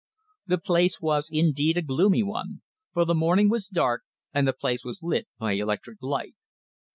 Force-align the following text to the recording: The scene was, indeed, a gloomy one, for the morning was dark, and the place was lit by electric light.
The 0.47 0.59
scene 0.65 0.89
was, 0.99 1.29
indeed, 1.31 1.77
a 1.77 1.83
gloomy 1.83 2.23
one, 2.23 2.63
for 2.91 3.05
the 3.05 3.13
morning 3.13 3.51
was 3.51 3.67
dark, 3.67 4.01
and 4.33 4.47
the 4.47 4.53
place 4.53 4.83
was 4.83 5.03
lit 5.03 5.27
by 5.37 5.51
electric 5.51 6.01
light. 6.01 6.33